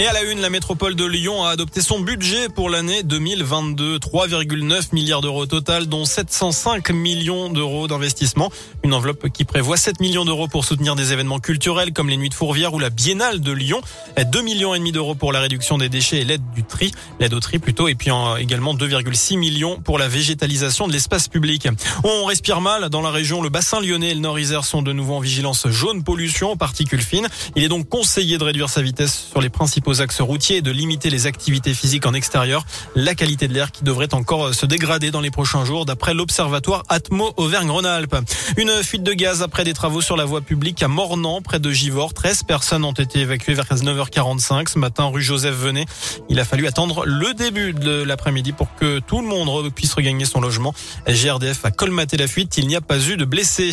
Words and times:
Et 0.00 0.06
à 0.06 0.12
la 0.12 0.22
une, 0.22 0.40
la 0.40 0.48
métropole 0.48 0.94
de 0.94 1.04
Lyon 1.04 1.42
a 1.42 1.50
adopté 1.50 1.82
son 1.82 1.98
budget 1.98 2.48
pour 2.48 2.70
l'année 2.70 3.02
2022. 3.02 3.98
3,9 3.98 4.94
milliards 4.94 5.22
d'euros 5.22 5.46
total, 5.46 5.86
dont 5.86 6.04
705 6.04 6.90
millions 6.90 7.50
d'euros 7.50 7.88
d'investissement. 7.88 8.52
Une 8.84 8.94
enveloppe 8.94 9.28
qui 9.30 9.44
prévoit 9.44 9.76
7 9.76 9.98
millions 9.98 10.24
d'euros 10.24 10.46
pour 10.46 10.64
soutenir 10.64 10.94
des 10.94 11.12
événements 11.12 11.40
culturels 11.40 11.92
comme 11.92 12.08
les 12.08 12.16
Nuits 12.16 12.28
de 12.28 12.34
Fourvière 12.34 12.74
ou 12.74 12.78
la 12.78 12.90
Biennale 12.90 13.40
de 13.40 13.50
Lyon. 13.50 13.80
2 14.16 14.40
millions 14.40 14.72
et 14.72 14.78
demi 14.78 14.92
d'euros 14.92 15.16
pour 15.16 15.32
la 15.32 15.40
réduction 15.40 15.78
des 15.78 15.88
déchets 15.88 16.20
et 16.20 16.24
l'aide 16.24 16.48
du 16.54 16.62
tri, 16.62 16.92
l'aide 17.18 17.34
au 17.34 17.40
tri 17.40 17.58
plutôt, 17.58 17.88
et 17.88 17.96
puis 17.96 18.12
également 18.38 18.76
2,6 18.76 19.36
millions 19.36 19.80
pour 19.80 19.98
la 19.98 20.06
végétalisation 20.06 20.86
de 20.86 20.92
l'espace 20.92 21.26
public. 21.26 21.66
On 22.04 22.24
respire 22.24 22.60
mal 22.60 22.88
dans 22.88 23.02
la 23.02 23.10
région. 23.10 23.42
Le 23.42 23.48
bassin 23.48 23.80
lyonnais 23.80 24.10
et 24.10 24.14
le 24.14 24.20
Nord-Isère 24.20 24.64
sont 24.64 24.82
de 24.82 24.92
nouveau 24.92 25.14
en 25.14 25.20
vigilance 25.20 25.66
jaune 25.66 26.04
pollution, 26.04 26.56
particules 26.56 27.02
fines. 27.02 27.26
Il 27.56 27.64
est 27.64 27.68
donc 27.68 27.88
conseillé 27.88 28.38
de 28.38 28.44
réduire 28.44 28.70
sa 28.70 28.80
vitesse 28.80 29.26
sur 29.32 29.40
les 29.40 29.48
principaux 29.48 29.87
aux 29.88 30.02
axes 30.02 30.20
routiers 30.20 30.56
et 30.58 30.62
de 30.62 30.70
limiter 30.70 31.08
les 31.08 31.26
activités 31.26 31.72
physiques 31.72 32.06
en 32.06 32.12
extérieur. 32.12 32.64
La 32.94 33.14
qualité 33.14 33.48
de 33.48 33.54
l'air 33.54 33.72
qui 33.72 33.84
devrait 33.84 34.12
encore 34.12 34.54
se 34.54 34.66
dégrader 34.66 35.10
dans 35.10 35.20
les 35.20 35.30
prochains 35.30 35.64
jours 35.64 35.86
d'après 35.86 36.14
l'observatoire 36.14 36.84
Atmo 36.88 37.32
Auvergne-Rhône-Alpes. 37.36 38.16
Une 38.56 38.70
fuite 38.82 39.02
de 39.02 39.14
gaz 39.14 39.42
après 39.42 39.64
des 39.64 39.72
travaux 39.72 40.02
sur 40.02 40.16
la 40.16 40.26
voie 40.26 40.42
publique 40.42 40.82
à 40.82 40.88
Mornan, 40.88 41.40
près 41.40 41.58
de 41.58 41.70
Givors. 41.70 42.12
13 42.12 42.42
personnes 42.42 42.84
ont 42.84 42.92
été 42.92 43.20
évacuées 43.20 43.54
vers 43.54 43.64
9h45 43.64 44.68
ce 44.68 44.78
matin 44.78 45.06
rue 45.06 45.22
Joseph 45.22 45.54
Venet. 45.54 45.86
Il 46.28 46.38
a 46.38 46.44
fallu 46.44 46.66
attendre 46.66 47.04
le 47.06 47.32
début 47.32 47.72
de 47.72 48.02
l'après-midi 48.02 48.52
pour 48.52 48.74
que 48.74 48.98
tout 48.98 49.22
le 49.22 49.26
monde 49.26 49.72
puisse 49.72 49.94
regagner 49.94 50.26
son 50.26 50.40
logement. 50.40 50.74
GRDF 51.06 51.64
a 51.64 51.70
colmaté 51.70 52.16
la 52.16 52.26
fuite. 52.26 52.58
Il 52.58 52.66
n'y 52.66 52.76
a 52.76 52.82
pas 52.82 52.98
eu 52.98 53.16
de 53.16 53.24
blessés. 53.24 53.70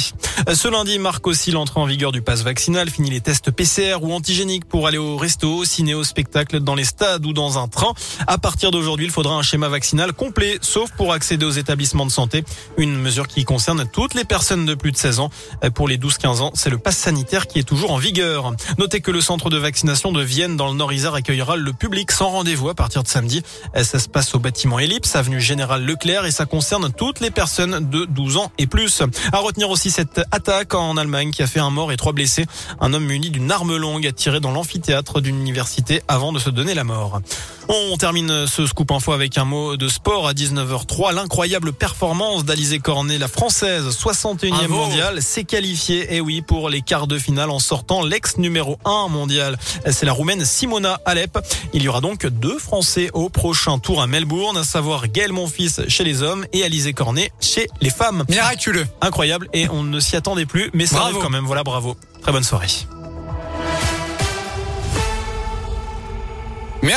Ce 0.54 0.68
lundi 0.70 0.98
marque 0.98 1.28
aussi 1.28 1.52
l'entrée 1.52 1.82
en 1.82 1.86
vigueur 1.86 2.14
du 2.14 2.22
pass 2.22 2.42
vaccinal. 2.42 2.90
Fini 2.90 3.10
les 3.10 3.22
tests 3.22 3.52
PCR 3.52 3.98
ou 4.02 4.14
antigéniques 4.14 4.66
pour 4.66 4.88
aller 4.88 4.98
au 4.98 5.18
resto, 5.18 5.66
ciné, 5.66 5.94
spectacle 6.06 6.60
dans 6.62 6.76
les 6.76 6.86
stades 6.86 7.26
ou 7.26 7.34
dans 7.34 7.58
un 7.58 7.68
train. 7.68 7.94
À 8.28 8.38
partir 8.38 8.72
d'aujourd'hui, 8.72 9.06
il 9.06 9.12
faudra 9.12 9.36
un 9.36 9.42
schéma 9.42 9.68
vaccinal 9.68 10.14
complet, 10.14 10.58
sauf 10.62 10.92
pour 10.92 11.14
accéder 11.14 11.46
aux 11.46 11.52
établissements 11.52 12.06
de 12.06 12.12
santé. 12.12 12.44
Une 12.78 12.96
mesure 12.96 13.28
qui 13.28 13.44
concerne 13.44 13.86
toutes 13.92 14.14
les 14.14 14.24
personnes 14.24 14.66
de 14.66 14.76
plus 14.76 14.92
de 14.92 14.98
16 14.98 15.20
ans. 15.20 15.30
Pour 15.74 15.88
les 15.88 15.98
12-15 15.98 16.42
ans, 16.42 16.52
c'est 16.54 16.70
le 16.70 16.78
pass 16.78 16.98
sanitaire 16.98 17.48
qui 17.48 17.60
est 17.60 17.64
toujours 17.64 17.92
en 17.92 17.98
vigueur. 17.98 18.54
Notez 18.78 19.02
que 19.02 19.12
le 19.12 19.22
centre 19.22 19.50
de 19.50 19.58
vaccination 19.58 20.12
de 20.12 20.22
Vienne 20.22 20.56
dans 20.56 20.68
le 20.68 20.74
Nord-Isère 20.76 21.14
accueillera 21.14 21.56
le 21.56 21.74
public 21.74 22.12
sans 22.12 22.30
rendez-vous 22.30 22.70
à 22.70 22.76
partir 22.76 23.04
de 23.04 23.08
samedi. 23.08 23.44
Ça 23.76 24.00
se 24.00 24.08
passe 24.08 24.34
au 24.36 24.40
bâtiment 24.40 24.80
Ellipse, 24.80 25.16
avenue 25.16 25.42
Général 25.42 25.84
Leclerc 25.86 26.26
et 26.26 26.32
ça 26.32 26.46
concerne 26.46 26.92
toutes 26.92 27.20
les 27.20 27.32
personnes 27.32 27.90
de 27.90 28.06
12 28.06 28.38
ans 28.38 28.52
et 28.58 28.68
plus. 28.68 29.02
À 29.32 29.40
retenir 29.40 29.70
aussi 29.70 29.92
cette 29.92 30.22
attaque 30.32 30.74
en 30.74 30.98
Allemagne 30.98 31.32
qui 31.32 31.44
a 31.44 31.48
fait 31.48 31.60
un 31.60 31.70
mort 31.70 31.92
et 31.92 31.98
trois 31.98 32.14
blessés. 32.14 32.46
Un 32.80 32.94
homme 32.94 33.06
muni 33.06 33.30
d'une 33.30 33.52
arme 33.52 33.76
longue 33.76 34.06
a 34.08 34.12
tiré 34.12 34.40
dans 34.40 34.52
l'amphithéâtre 34.52 35.22
d'une 35.22 35.40
université 35.40 35.95
avant 36.08 36.32
de 36.32 36.40
se 36.40 36.50
donner 36.50 36.74
la 36.74 36.84
mort. 36.84 37.22
On 37.68 37.98
termine 37.98 38.46
ce 38.48 38.68
scoop 38.68 38.92
info 38.92 39.12
avec 39.12 39.38
un 39.38 39.46
mot 39.46 39.76
de 39.76 39.88
sport 39.88 40.28
à 40.28 40.34
19h03. 40.34 41.14
L'incroyable 41.14 41.74
performance 41.74 42.46
d'Alizé 42.46 42.80
Cornet, 42.80 43.18
la 43.18 43.28
française 43.28 43.86
61e 43.88 44.68
mondiale, 44.68 45.22
s'est 45.22 45.46
qualifiée, 45.46 46.02
et 46.02 46.18
eh 46.18 46.22
oui, 46.22 46.42
pour 46.42 46.70
les 46.70 46.82
quarts 46.82 47.08
de 47.08 47.18
finale 47.18 47.50
en 47.50 47.60
sortant 47.60 48.04
l'ex 48.04 48.38
numéro 48.38 48.78
1 48.86 49.08
mondial. 49.08 49.58
C'est 49.90 50.06
la 50.06 50.14
roumaine 50.14 50.46
Simona 50.46 51.00
Alep. 51.06 51.40
Il 51.74 51.82
y 51.82 51.88
aura 51.88 52.02
donc 52.02 52.26
deux 52.28 52.60
Français 52.60 53.10
au 53.14 53.30
prochain 53.30 53.80
tour 53.80 54.02
à 54.02 54.08
Melbourne, 54.08 54.58
à 54.58 54.64
savoir 54.64 55.08
Gaël 55.08 55.34
Monfils 55.34 55.88
chez 55.88 56.04
les 56.04 56.22
hommes 56.22 56.46
et 56.54 56.64
Alizé 56.64 56.94
Cornet 56.94 57.32
chez 57.40 57.68
les 57.82 57.90
femmes. 57.90 58.26
Miraculeux. 58.30 58.86
Incroyable 59.02 59.50
et 59.54 59.70
on 59.70 59.84
ne 59.84 60.00
s'y 60.00 60.16
attendait 60.16 60.46
plus, 60.46 60.70
mais 60.74 60.86
ça 60.86 61.02
arrive 61.02 61.18
quand 61.18 61.30
même. 61.30 61.46
Voilà, 61.46 61.64
bravo. 61.64 61.98
Très 62.22 62.32
bonne 62.32 62.44
soirée. 62.44 62.68